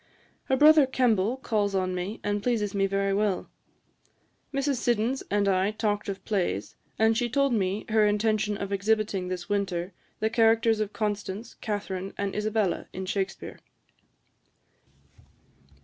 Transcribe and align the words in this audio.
Her 0.45 0.57
brother 0.57 0.87
Kemble 0.87 1.37
calls 1.37 1.75
on 1.75 1.93
me, 1.93 2.19
and 2.23 2.41
pleases 2.41 2.73
me 2.73 2.87
very 2.87 3.13
well. 3.13 3.51
Mrs. 4.51 4.77
Siddons 4.77 5.21
and 5.29 5.47
I 5.47 5.69
talked 5.69 6.09
of 6.09 6.25
plays; 6.25 6.75
and 6.97 7.15
she 7.15 7.29
told 7.29 7.53
me 7.53 7.85
her 7.87 8.07
intention 8.07 8.57
of 8.57 8.73
exhibiting 8.73 9.27
this 9.27 9.47
winter 9.47 9.93
the 10.19 10.31
characters 10.31 10.79
of 10.79 10.91
Constance, 10.91 11.53
Catharine, 11.61 12.15
and 12.17 12.35
Isabella, 12.35 12.87
in 12.91 13.05
Shakspeare.' 13.05 13.59